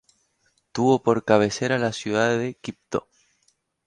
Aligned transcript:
Tuvo 0.71 1.03
por 1.03 1.25
cabecera 1.25 1.75
a 1.75 1.77
la 1.77 1.93
ciudad 1.93 2.35
de 2.35 2.55
Quibdó. 2.55 3.07